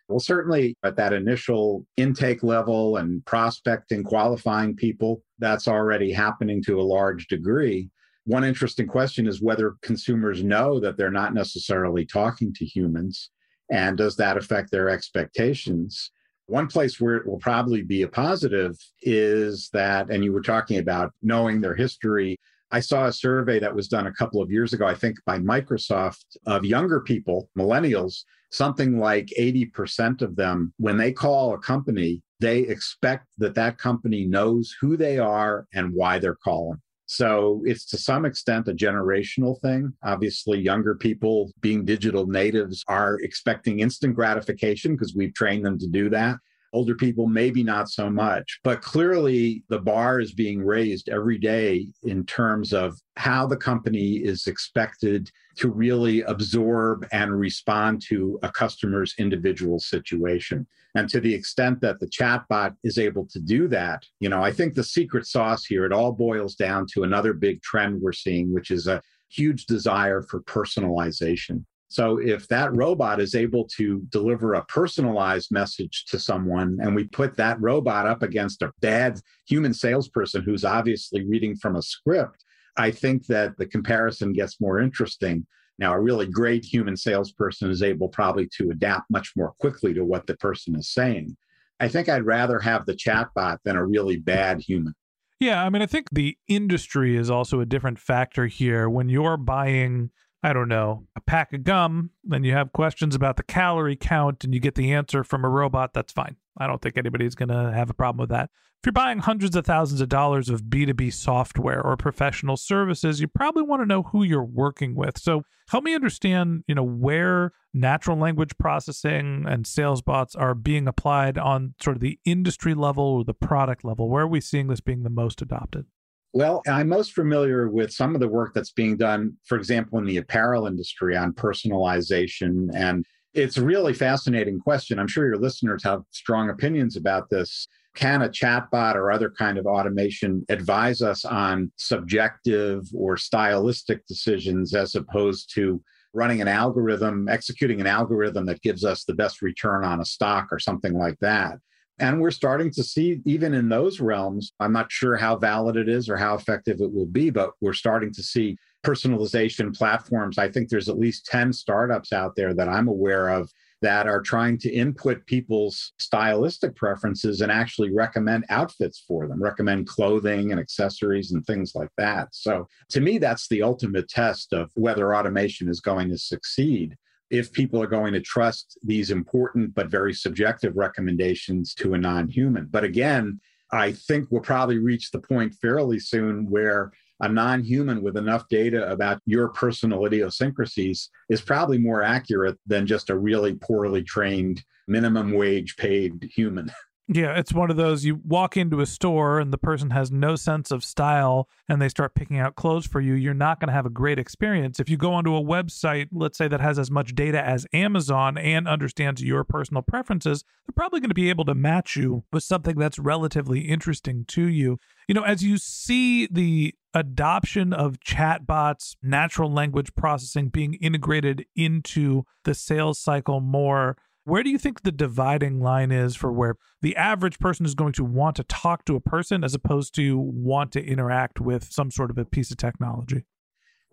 Well, 0.09 0.21
certainly 0.21 0.75
at 0.83 0.97
that 0.97 1.13
initial 1.13 1.87
intake 1.99 2.43
level 2.43 2.97
and 2.97 3.25
prospecting, 3.27 4.05
qualifying 4.05 4.75
people, 4.75 5.23
that's 5.39 5.69
already 5.69 6.13
happening 6.13 6.63
to 6.65 6.81
a 6.81 6.83
large 6.83 7.27
degree. 7.27 7.91
One 8.25 8.45
interesting 8.45 8.87
question 8.87 9.27
is 9.27 9.43
whether 9.43 9.75
consumers 9.83 10.43
know 10.43 10.81
that 10.81 10.97
they're 10.97 11.11
not 11.11 11.35
necessarily 11.35 12.07
talking 12.07 12.55
to 12.55 12.65
humans. 12.65 13.31
And 13.71 13.99
does 13.99 14.17
that 14.17 14.37
affect 14.37 14.71
their 14.71 14.89
expectations? 14.89 16.11
One 16.47 16.67
place 16.67 17.01
where 17.01 17.17
it 17.17 17.27
will 17.27 17.39
probably 17.39 17.83
be 17.83 18.03
a 18.03 18.09
positive 18.09 18.77
is 19.01 19.71
that, 19.73 20.11
and 20.11 20.25
you 20.25 20.33
were 20.33 20.43
talking 20.43 20.79
about 20.79 21.13
knowing 21.23 21.61
their 21.61 21.75
history 21.75 22.39
I 22.73 22.81
saw 22.81 23.05
a 23.05 23.13
survey 23.13 23.61
that 23.61 23.75
was 23.75 23.87
done 23.87 24.07
a 24.07 24.13
couple 24.15 24.41
of 24.41 24.51
years 24.51 24.73
ago, 24.73 24.87
I 24.87 24.95
think 24.95 25.19
by 25.27 25.39
Microsoft, 25.39 26.25
of 26.47 26.65
younger 26.65 27.01
people, 27.01 27.51
millennials. 27.57 28.25
Something 28.51 28.99
like 28.99 29.31
80% 29.39 30.23
of 30.23 30.37
them, 30.37 30.73
when 30.79 30.97
they 30.97 31.13
call 31.13 31.53
a 31.53 31.59
company, 31.59 32.23
they 32.41 32.61
expect 32.61 33.27
that 33.39 33.55
that 33.55 33.79
company 33.79 34.25
knows 34.25 34.75
who 34.81 34.97
they 34.97 35.19
are 35.19 35.67
and 35.75 35.93
why 35.95 36.19
they're 36.19 36.35
calling. 36.35 36.81
So 37.13 37.61
it's 37.67 37.85
to 37.91 37.99
some 37.99 38.25
extent 38.25 38.69
a 38.69 38.73
generational 38.73 39.61
thing. 39.61 39.93
Obviously, 40.03 40.59
younger 40.59 40.95
people 40.95 41.53
being 41.61 41.85
digital 41.85 42.27
natives 42.27 42.83
are 42.89 43.19
expecting 43.21 43.81
instant 43.81 44.15
gratification 44.15 44.93
because 44.93 45.15
we've 45.15 45.35
trained 45.35 45.67
them 45.67 45.79
to 45.81 45.87
do 45.87 46.09
that. 46.09 46.37
Older 46.73 46.95
people, 46.95 47.27
maybe 47.27 47.63
not 47.63 47.91
so 47.91 48.09
much. 48.09 48.59
But 48.65 48.81
clearly, 48.81 49.63
the 49.69 49.79
bar 49.79 50.21
is 50.21 50.33
being 50.33 50.65
raised 50.65 51.09
every 51.09 51.37
day 51.39 51.89
in 52.03 52.25
terms 52.25 52.73
of 52.73 52.99
how 53.17 53.47
the 53.47 53.57
company 53.57 54.15
is 54.17 54.47
expected 54.47 55.31
to 55.57 55.71
really 55.71 56.23
absorb 56.23 57.07
and 57.13 57.39
respond 57.39 58.03
to 58.09 58.39
a 58.43 58.51
customer's 58.51 59.15
individual 59.19 59.79
situation. 59.79 60.67
And 60.95 61.09
to 61.11 61.21
the 61.21 61.35
extent 61.35 61.81
that 61.83 62.01
the 62.01 62.07
chatbot 62.07 62.75
is 62.85 62.99
able 62.99 63.27
to 63.33 63.41
do 63.41 63.69
that, 63.69 64.05
you 64.21 64.29
know, 64.29 64.43
I 64.43 64.53
think 64.53 64.75
the 64.75 64.85
secret 64.85 65.27
sauce 65.27 65.65
here, 65.65 65.85
it 65.85 65.93
all 65.93 66.13
boils 66.13 66.55
down 66.55 66.87
to 66.93 67.03
another 67.03 67.33
big 67.35 67.63
trend 67.63 68.01
we're 68.01 68.13
seeing, 68.13 68.53
which 68.53 68.71
is 68.71 68.87
a 68.87 69.03
huge 69.29 69.67
desire 69.67 70.23
for 70.23 70.43
personalization. 70.43 71.65
So 71.93 72.17
if 72.17 72.49
that 72.49 72.75
robot 72.75 73.21
is 73.21 73.35
able 73.35 73.69
to 73.77 74.01
deliver 74.09 74.55
a 74.55 74.65
personalized 74.65 75.53
message 75.53 76.07
to 76.07 76.19
someone, 76.19 76.79
and 76.81 76.95
we 76.95 77.05
put 77.05 77.37
that 77.37 77.61
robot 77.61 78.07
up 78.07 78.23
against 78.23 78.63
a 78.63 78.73
bad 78.81 79.21
human 79.47 79.75
salesperson 79.75 80.43
who's 80.43 80.65
obviously 80.65 81.23
reading 81.27 81.55
from 81.55 81.77
a 81.77 81.83
script, 81.83 82.47
I 82.79 82.93
think 82.93 83.27
that 83.27 83.59
the 83.59 83.67
comparison 83.67 84.33
gets 84.33 84.59
more 84.59 84.81
interesting. 84.81 85.47
Now, 85.79 85.93
a 85.93 86.01
really 86.01 86.25
great 86.25 86.65
human 86.65 86.97
salesperson 86.97 87.71
is 87.71 87.83
able 87.83 88.09
probably 88.09 88.49
to 88.57 88.71
adapt 88.71 89.11
much 89.11 89.33
more 89.37 89.53
quickly 89.59 89.93
to 89.93 90.03
what 90.03 90.27
the 90.27 90.37
person 90.39 90.75
is 90.77 90.89
saying. 90.89 91.37
I 91.79 91.89
think 91.89 92.09
I'd 92.09 92.25
rather 92.25 92.59
have 92.61 92.87
the 92.87 92.95
chatbot 92.95 93.59
than 93.67 93.77
a 93.77 93.85
really 93.85 94.17
bad 94.17 94.63
human. 94.63 94.95
Yeah, 95.41 95.63
I 95.63 95.69
mean, 95.69 95.83
I 95.83 95.87
think 95.87 96.09
the 96.11 96.39
industry 96.49 97.17
is 97.17 97.29
also 97.29 97.61
a 97.61 97.67
different 97.67 97.99
factor 97.99 98.47
here. 98.47 98.89
When 98.89 99.11
you're 99.11 99.37
buying 99.37 100.11
I 100.43 100.53
don't 100.53 100.69
know, 100.69 101.07
a 101.15 101.21
pack 101.21 101.53
of 101.53 101.63
gum, 101.63 102.11
then 102.25 102.43
you 102.43 102.53
have 102.53 102.73
questions 102.73 103.15
about 103.15 103.37
the 103.37 103.45
calorie 103.45 103.97
count 103.97 104.43
and 104.43 104.53
you 104.53 104.59
get 104.59 104.75
the 104.75 104.93
answer 104.93 105.23
from 105.23 105.45
a 105.45 105.49
robot, 105.49 105.95
that's 105.95 106.13
fine. 106.13 106.37
I 106.59 106.67
don't 106.67 106.83
think 106.83 106.97
anybody's 106.97 107.37
going 107.37 107.49
to 107.51 107.73
have 107.73 107.91
a 107.91 107.95
problem 107.95 108.21
with 108.21 108.31
that. 108.31 108.51
If 108.83 108.87
you're 108.87 108.93
buying 108.93 109.21
hundreds 109.21 109.55
of 109.55 109.65
thousands 109.65 110.01
of 110.01 110.09
dollars 110.09 110.49
of 110.49 110.65
B2B 110.65 111.13
software 111.13 111.81
or 111.81 111.97
professional 111.97 112.57
services, 112.57 113.21
you 113.21 113.29
probably 113.29 113.63
want 113.63 113.81
to 113.81 113.87
know 113.87 114.03
who 114.03 114.25
you're 114.25 114.43
working 114.43 114.97
with. 114.97 115.19
So, 115.19 115.45
help 115.69 115.85
me 115.85 115.95
understand, 115.95 116.65
you 116.67 116.75
know, 116.75 116.83
where 116.83 117.53
natural 117.73 118.19
language 118.19 118.59
processing 118.59 119.45
and 119.47 119.69
sales 119.69 120.03
bots 120.03 120.35
are 120.35 120.57
being 120.57 120.89
applied 120.89 121.39
on 121.39 121.75
sort 121.81 121.97
of 121.97 122.01
the 122.01 122.19
industry 122.25 122.75
level 122.75 123.05
or 123.05 123.25
the 123.25 123.33
product 123.33 123.85
level. 123.85 124.11
Where 124.11 124.25
are 124.25 124.29
we 124.29 124.41
seeing 124.41 124.67
this 124.67 124.81
being 124.81 125.05
the 125.05 125.11
most 125.11 125.41
adopted? 125.41 125.87
Well, 126.35 126.63
I'm 126.67 126.89
most 126.89 127.13
familiar 127.13 127.69
with 127.69 127.93
some 127.93 128.15
of 128.15 128.21
the 128.21 128.29
work 128.29 128.55
that's 128.55 128.73
being 128.73 128.97
done, 128.97 129.37
for 129.45 129.59
example, 129.59 129.99
in 129.99 130.07
the 130.07 130.17
apparel 130.17 130.67
industry 130.67 131.15
on 131.17 131.35
personalization. 131.35 132.69
And 132.75 133.05
it's 133.35 133.59
a 133.59 133.65
really 133.65 133.93
fascinating 133.93 134.59
question. 134.59 134.99
I'm 134.99 135.09
sure 135.09 135.27
your 135.27 135.37
listeners 135.37 135.85
have 135.85 136.03
strong 136.11 136.49
opinions 136.49 136.97
about 136.97 137.29
this. 137.29 137.69
Can 137.95 138.23
a 138.23 138.31
chatbot 138.31 138.95
or 138.95 139.13
other 139.13 139.31
kind 139.31 139.59
of 139.59 139.67
automation 139.67 140.47
advise 140.49 141.03
us 141.03 141.27
on 141.27 141.71
subjective 141.77 142.85
or 142.95 143.19
stylistic 143.19 144.07
decisions 144.07 144.75
as 144.75 144.95
opposed 144.95 145.53
to 145.55 145.83
running 146.15 146.41
an 146.41 146.49
algorithm, 146.49 147.29
executing 147.29 147.81
an 147.81 147.87
algorithm 147.87 148.47
that 148.47 148.63
gives 148.63 148.85
us 148.85 149.05
the 149.05 149.15
best 149.15 149.43
return 149.43 149.85
on 149.85 150.01
a 150.01 150.05
stock 150.07 150.49
or 150.51 150.59
something 150.59 150.95
like 150.95 151.19
that? 151.21 151.59
And 152.03 152.21
we're 152.21 152.33
starting 152.33 152.73
to 152.73 152.83
see, 152.83 153.21
even 153.25 153.55
in 153.55 153.69
those 153.69 154.01
realms, 154.01 154.53
I'm 154.59 154.73
not 154.73 154.91
sure 154.91 155.17
how 155.17 155.37
valid 155.37 155.77
it 155.77 155.89
is 155.89 156.09
or 156.09 156.17
how 156.17 156.35
effective 156.35 156.81
it 156.81 156.93
will 156.93 157.07
be, 157.07 157.31
but 157.31 157.53
we're 157.61 157.73
starting 157.73 158.13
to 158.15 158.23
see 158.25 158.59
personalization 158.85 159.75
platforms. 159.75 160.37
I 160.37 160.51
think 160.51 160.69
there's 160.69 160.89
at 160.89 160.99
least 160.99 161.27
10 161.27 161.53
startups 161.53 162.13
out 162.13 162.35
there 162.35 162.55
that 162.55 162.69
I'm 162.69 162.89
aware 162.89 163.29
of 163.29 163.49
that 163.83 164.09
are 164.09 164.21
trying 164.21 164.59
to 164.59 164.73
input 164.73 165.25
people's 165.27 165.93
stylistic 165.99 166.75
preferences 166.75 167.41
and 167.41 167.53
actually 167.53 167.95
recommend 167.95 168.47
outfits 168.49 169.05
for 169.07 169.29
them, 169.29 169.41
recommend 169.41 169.87
clothing 169.87 170.51
and 170.51 170.61
accessories 170.61 171.31
and 171.31 171.47
things 171.47 171.73
like 171.77 171.91
that. 171.99 172.29
So, 172.33 172.67
to 172.91 173.01
me, 173.01 173.19
that's 173.19 173.47
the 173.47 173.63
ultimate 173.63 174.09
test 174.09 174.53
of 174.53 174.73
whether 174.75 175.15
automation 175.15 175.69
is 175.69 175.81
going 175.81 176.09
to 176.11 176.19
succeed. 176.19 176.97
If 177.33 177.53
people 177.53 177.83
are 177.83 177.89
going 177.89 178.13
to 178.13 178.21
trust 178.21 178.79
these 178.85 179.11
important 179.11 179.75
but 179.75 179.89
very 179.89 180.15
subjective 180.15 180.77
recommendations 180.77 181.75
to 181.75 181.95
a 181.95 181.99
non 181.99 182.29
human. 182.29 182.67
But 182.71 182.85
again, 182.85 183.41
I 183.73 183.93
think 183.93 184.29
we'll 184.31 184.43
probably 184.43 184.79
reach 184.79 185.11
the 185.11 185.19
point 185.19 185.55
fairly 185.55 185.99
soon 185.99 186.49
where 186.51 186.93
a 187.21 187.29
non 187.29 187.63
human 187.63 188.03
with 188.03 188.19
enough 188.19 188.49
data 188.49 188.91
about 188.91 189.21
your 189.25 189.49
personal 189.49 190.05
idiosyncrasies 190.05 191.09
is 191.31 191.41
probably 191.41 191.79
more 191.79 192.03
accurate 192.03 192.59
than 192.67 192.87
just 192.87 193.11
a 193.11 193.19
really 193.19 193.55
poorly 193.55 194.03
trained, 194.03 194.63
minimum 194.87 195.33
wage 195.33 195.77
paid 195.77 196.31
human. 196.35 196.71
Yeah, 197.15 197.37
it's 197.37 197.53
one 197.53 197.71
of 197.71 197.77
those 197.77 198.07
you 198.07 198.21
walk 198.25 198.57
into 198.57 198.81
a 198.81 198.87
store 198.87 199.39
and 199.39 199.53
the 199.53 199.59
person 199.59 199.91
has 199.91 200.11
no 200.11 200.35
sense 200.35 200.71
of 200.71 200.83
style 200.83 201.47
and 201.69 201.81
they 201.81 201.91
start 201.91 202.15
picking 202.15 202.39
out 202.39 202.55
clothes 202.55 202.87
for 202.87 203.01
you. 203.01 203.13
You're 203.13 203.35
not 203.35 203.61
going 203.61 203.69
to 203.69 203.75
have 203.75 203.85
a 203.85 203.91
great 203.91 204.19
experience. 204.19 204.81
If 204.81 204.89
you 204.89 204.97
go 204.97 205.13
onto 205.13 205.37
a 205.37 205.43
website, 205.43 206.09
let's 206.11 206.39
say 206.39 206.49
that 206.49 206.61
has 206.61 206.79
as 206.79 206.91
much 206.91 207.15
data 207.15 207.45
as 207.45 207.67
Amazon 207.75 208.39
and 208.39 208.67
understands 208.67 209.23
your 209.23 209.45
personal 209.45 209.83
preferences, 209.83 210.45
they're 210.67 210.75
probably 210.75 211.01
going 211.01 211.11
to 211.11 211.15
be 211.15 211.29
able 211.29 211.45
to 211.45 211.55
match 211.55 211.97
you 211.97 212.25
with 212.33 212.45
something 212.45 212.79
that's 212.79 212.99
relatively 212.99 213.61
interesting 213.61 214.25
to 214.29 214.49
you. 214.49 214.79
You 215.07 215.15
know, 215.15 215.25
as 215.25 215.43
you 215.43 215.59
see 215.59 216.27
the 216.27 216.75
adoption 216.95 217.73
of 217.73 218.01
chatbots, 218.01 218.97
natural 219.03 219.53
language 219.53 219.95
processing 219.95 220.49
being 220.49 220.75
integrated 220.75 221.45
into 221.55 222.25
the 222.45 222.55
sales 222.55 222.99
cycle 222.99 223.41
more 223.41 223.97
where 224.25 224.43
do 224.43 224.51
you 224.51 224.59
think 224.59 224.83
the 224.83 224.93
dividing 224.93 225.61
line 225.61 225.91
is 225.91 226.15
for 226.15 226.33
where 226.33 226.57
the 226.81 226.97
average 226.97 227.39
person 227.39 227.67
is 227.67 227.75
going 227.75 227.93
to 227.93 228.05
want 228.05 228.37
to 228.37 228.45
talk 228.45 228.85
to 228.85 228.97
a 228.97 229.01
person 229.01 229.43
as 229.43 229.55
opposed 229.55 229.95
to 229.97 230.19
want 230.19 230.73
to 230.73 230.85
interact 230.85 231.41
with 231.41 231.73
some 231.73 231.91
sort 231.91 232.11
of 232.11 232.19
a 232.19 232.25
piece 232.25 232.51
of 232.51 232.57
technology? 232.57 233.25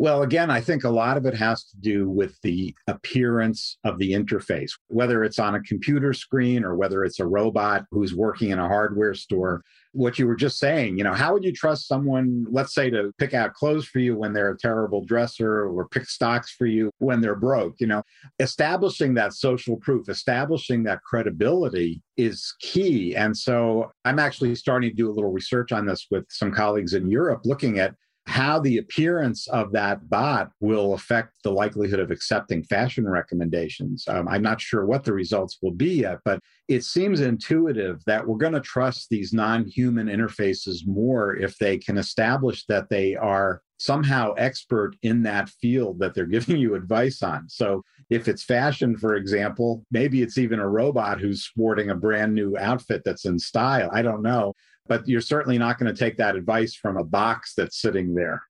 Well, 0.02 0.22
again, 0.22 0.50
I 0.50 0.62
think 0.62 0.86
a 0.86 0.90
lot 0.90 1.18
of 1.18 1.26
it 1.26 1.34
has 1.34 1.66
to 1.66 1.78
do 1.78 2.10
with 2.10 2.40
the 2.42 2.74
appearance 2.88 3.78
of 3.84 4.00
the 4.00 4.14
interface, 4.14 4.72
whether 4.88 5.26
it's 5.26 5.40
on 5.40 5.56
a 5.56 5.62
computer 5.64 6.14
screen 6.14 6.64
or 6.64 6.78
whether 6.78 7.04
it's 7.04 7.20
a 7.20 7.28
robot 7.28 7.84
who's 7.92 8.16
working 8.16 8.52
in 8.52 8.60
a 8.60 8.68
hardware 8.68 9.14
store. 9.14 9.62
What 9.92 10.18
you 10.18 10.26
were 10.26 10.38
just 10.38 10.58
saying, 10.58 10.98
you 10.98 11.04
know, 11.04 11.14
how 11.14 11.34
would 11.34 11.44
you 11.44 11.52
trust 11.52 11.88
someone, 11.88 12.46
let's 12.50 12.74
say, 12.74 12.90
to 12.92 13.12
pick 13.18 13.34
out 13.34 13.56
clothes 13.56 13.88
for 13.88 14.00
you 14.00 14.16
when 14.16 14.32
they're 14.32 14.52
a 14.52 14.58
terrible 14.58 15.04
dresser 15.04 15.68
or 15.68 15.90
pick 15.90 16.06
stocks 16.06 16.52
for 16.52 16.68
you 16.68 16.92
when 17.00 17.20
they're 17.20 17.36
broke? 17.36 17.82
You 17.82 17.88
know, 17.88 18.04
establishing 18.40 19.16
that 19.16 19.34
social 19.34 19.76
proof, 19.76 20.08
establishing 20.08 20.84
that 20.84 21.02
credibility 21.02 22.02
is 22.16 22.56
key. 22.62 23.18
And 23.18 23.36
so 23.36 23.92
I'm 24.06 24.20
actually 24.20 24.56
starting 24.56 24.92
to 24.92 24.96
do 24.96 25.10
a 25.10 25.14
little 25.14 25.32
research 25.32 25.74
on 25.74 25.86
this 25.86 26.08
with 26.10 26.26
some 26.30 26.54
colleagues 26.54 26.94
in 26.94 27.10
Europe, 27.10 27.42
looking 27.44 27.80
at 27.80 27.96
how 28.30 28.60
the 28.60 28.78
appearance 28.78 29.48
of 29.48 29.72
that 29.72 30.08
bot 30.08 30.52
will 30.60 30.94
affect 30.94 31.34
the 31.44 31.52
likelihood 31.52 32.00
of 32.00 32.12
accepting 32.12 32.64
fashion 32.64 33.10
recommendations. 33.10 34.08
Um, 34.08 34.28
I'm 34.28 34.44
not 34.44 34.62
sure 34.62 34.86
what 34.86 35.04
the 35.04 35.14
results 35.14 35.58
will 35.64 35.72
be 35.72 36.02
yet, 36.02 36.20
but 36.24 36.40
it 36.68 36.84
seems 36.84 37.22
intuitive 37.22 38.04
that 38.06 38.28
we're 38.28 38.38
going 38.38 38.54
to 38.54 38.62
trust 38.62 39.08
these 39.10 39.34
non 39.34 39.66
human 39.66 40.06
interfaces 40.06 40.86
more 40.86 41.38
if 41.38 41.58
they 41.58 41.80
can 41.80 41.98
establish 41.98 42.68
that 42.68 42.88
they 42.92 43.16
are 43.16 43.64
somehow 43.78 44.34
expert 44.34 44.96
in 45.02 45.24
that 45.24 45.50
field 45.50 45.98
that 45.98 46.14
they're 46.14 46.26
giving 46.38 46.58
you 46.58 46.76
advice 46.76 47.24
on. 47.24 47.50
So 47.50 47.84
if 48.12 48.28
it's 48.28 48.44
fashion, 48.44 48.96
for 48.96 49.16
example, 49.16 49.84
maybe 49.90 50.22
it's 50.22 50.38
even 50.38 50.60
a 50.60 50.70
robot 50.70 51.20
who's 51.20 51.46
sporting 51.46 51.90
a 51.90 51.96
brand 51.96 52.36
new 52.36 52.56
outfit 52.60 53.02
that's 53.04 53.26
in 53.26 53.40
style. 53.40 53.90
I 53.92 54.04
don't 54.04 54.22
know 54.22 54.54
but 54.90 55.08
you're 55.08 55.22
certainly 55.22 55.58
not 55.58 55.80
going 55.80 55.94
to 55.94 55.98
take 55.98 56.18
that 56.18 56.36
advice 56.36 56.76
from 56.76 56.98
a 56.98 57.04
box 57.04 57.54
that's 57.56 57.80
sitting 57.80 58.16
there. 58.16 58.42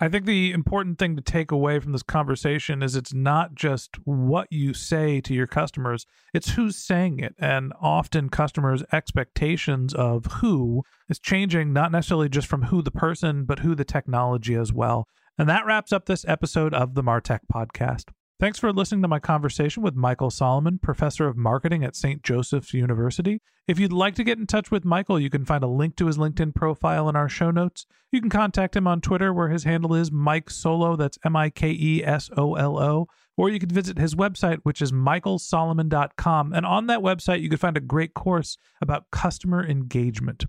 I 0.00 0.08
think 0.08 0.24
the 0.26 0.50
important 0.50 0.98
thing 0.98 1.14
to 1.14 1.22
take 1.22 1.52
away 1.52 1.78
from 1.78 1.92
this 1.92 2.02
conversation 2.02 2.82
is 2.82 2.96
it's 2.96 3.14
not 3.14 3.54
just 3.54 3.90
what 4.04 4.48
you 4.50 4.74
say 4.74 5.20
to 5.20 5.32
your 5.32 5.46
customers, 5.46 6.06
it's 6.34 6.50
who's 6.50 6.76
saying 6.76 7.20
it. 7.20 7.36
And 7.38 7.72
often 7.80 8.28
customers' 8.28 8.82
expectations 8.90 9.94
of 9.94 10.24
who 10.40 10.82
is 11.08 11.20
changing, 11.20 11.72
not 11.72 11.92
necessarily 11.92 12.28
just 12.28 12.48
from 12.48 12.62
who 12.62 12.82
the 12.82 12.90
person, 12.90 13.44
but 13.44 13.60
who 13.60 13.76
the 13.76 13.84
technology 13.84 14.56
as 14.56 14.72
well. 14.72 15.06
And 15.38 15.48
that 15.48 15.66
wraps 15.66 15.92
up 15.92 16.06
this 16.06 16.24
episode 16.26 16.74
of 16.74 16.94
the 16.94 17.02
Martech 17.04 17.40
Podcast. 17.52 18.06
Thanks 18.42 18.58
for 18.58 18.72
listening 18.72 19.02
to 19.02 19.08
my 19.08 19.20
conversation 19.20 19.84
with 19.84 19.94
Michael 19.94 20.28
Solomon, 20.28 20.76
professor 20.76 21.28
of 21.28 21.36
marketing 21.36 21.84
at 21.84 21.94
St. 21.94 22.24
Joseph's 22.24 22.74
University. 22.74 23.40
If 23.68 23.78
you'd 23.78 23.92
like 23.92 24.16
to 24.16 24.24
get 24.24 24.36
in 24.36 24.48
touch 24.48 24.68
with 24.68 24.84
Michael, 24.84 25.20
you 25.20 25.30
can 25.30 25.44
find 25.44 25.62
a 25.62 25.68
link 25.68 25.94
to 25.94 26.08
his 26.08 26.18
LinkedIn 26.18 26.52
profile 26.52 27.08
in 27.08 27.14
our 27.14 27.28
show 27.28 27.52
notes. 27.52 27.86
You 28.10 28.20
can 28.20 28.30
contact 28.30 28.74
him 28.74 28.88
on 28.88 29.00
Twitter, 29.00 29.32
where 29.32 29.50
his 29.50 29.62
handle 29.62 29.94
is 29.94 30.10
Mike 30.10 30.50
Solo, 30.50 30.96
that's 30.96 31.20
M 31.24 31.36
I 31.36 31.50
K 31.50 31.70
E 31.70 32.02
S 32.04 32.30
O 32.36 32.56
L 32.56 32.80
O, 32.80 33.06
or 33.36 33.48
you 33.48 33.60
can 33.60 33.68
visit 33.68 33.96
his 33.96 34.16
website, 34.16 34.58
which 34.64 34.82
is 34.82 34.90
michaelsolomon.com. 34.90 36.52
And 36.52 36.66
on 36.66 36.88
that 36.88 36.98
website, 36.98 37.42
you 37.42 37.48
can 37.48 37.58
find 37.58 37.76
a 37.76 37.80
great 37.80 38.12
course 38.12 38.58
about 38.80 39.12
customer 39.12 39.64
engagement. 39.64 40.46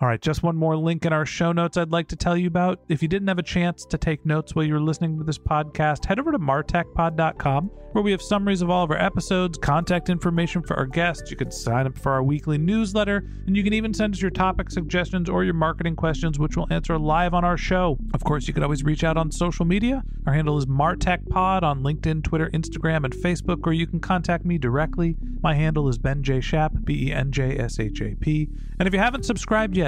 All 0.00 0.06
right, 0.06 0.20
just 0.20 0.44
one 0.44 0.54
more 0.54 0.76
link 0.76 1.06
in 1.06 1.12
our 1.12 1.26
show 1.26 1.50
notes 1.50 1.76
I'd 1.76 1.90
like 1.90 2.06
to 2.08 2.16
tell 2.16 2.36
you 2.36 2.46
about. 2.46 2.78
If 2.88 3.02
you 3.02 3.08
didn't 3.08 3.26
have 3.26 3.40
a 3.40 3.42
chance 3.42 3.84
to 3.86 3.98
take 3.98 4.24
notes 4.24 4.54
while 4.54 4.64
you 4.64 4.74
were 4.74 4.80
listening 4.80 5.18
to 5.18 5.24
this 5.24 5.38
podcast, 5.38 6.04
head 6.04 6.20
over 6.20 6.30
to 6.30 6.38
martechpod.com 6.38 7.70
where 7.92 8.04
we 8.04 8.10
have 8.10 8.22
summaries 8.22 8.62
of 8.62 8.70
all 8.70 8.84
of 8.84 8.90
our 8.90 8.98
episodes, 8.98 9.56
contact 9.58 10.08
information 10.08 10.62
for 10.62 10.76
our 10.76 10.86
guests. 10.86 11.30
You 11.30 11.36
can 11.36 11.50
sign 11.50 11.86
up 11.86 11.98
for 11.98 12.12
our 12.12 12.22
weekly 12.22 12.58
newsletter, 12.58 13.24
and 13.46 13.56
you 13.56 13.64
can 13.64 13.72
even 13.72 13.94
send 13.94 14.14
us 14.14 14.20
your 14.20 14.30
topic 14.30 14.70
suggestions 14.70 15.28
or 15.28 15.44
your 15.44 15.54
marketing 15.54 15.96
questions, 15.96 16.38
which 16.38 16.56
we'll 16.56 16.70
answer 16.70 16.98
live 16.98 17.34
on 17.34 17.44
our 17.44 17.56
show. 17.56 17.98
Of 18.12 18.24
course, 18.24 18.46
you 18.46 18.54
can 18.54 18.62
always 18.62 18.84
reach 18.84 19.04
out 19.04 19.16
on 19.16 19.30
social 19.30 19.64
media. 19.64 20.02
Our 20.26 20.34
handle 20.34 20.58
is 20.58 20.66
martechpod 20.66 21.62
on 21.62 21.82
LinkedIn, 21.82 22.24
Twitter, 22.24 22.50
Instagram, 22.50 23.04
and 23.04 23.14
Facebook, 23.14 23.66
or 23.66 23.72
you 23.72 23.86
can 23.86 24.00
contact 24.00 24.44
me 24.44 24.58
directly. 24.58 25.16
My 25.42 25.54
handle 25.54 25.88
is 25.88 25.98
Ben 25.98 26.22
J. 26.22 26.40
Shap, 26.40 26.72
B 26.84 27.08
E 27.08 27.12
N 27.12 27.32
J 27.32 27.56
S 27.56 27.80
H 27.80 28.02
A 28.02 28.14
P. 28.16 28.48
And 28.78 28.86
if 28.86 28.92
you 28.92 29.00
haven't 29.00 29.24
subscribed 29.24 29.76
yet 29.76 29.87